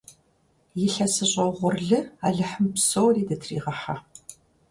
[0.83, 3.95] Илъэсыщӏэ угъурлы алыхьым псори дытыригъыхьэ!